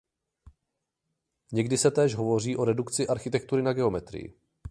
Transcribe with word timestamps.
Někdy 1.51 1.77
se 1.77 1.91
též 1.91 2.15
hovoří 2.15 2.57
o 2.57 2.65
redukci 2.65 3.07
architektury 3.07 3.61
na 3.61 3.73
geometrii. 3.73 4.33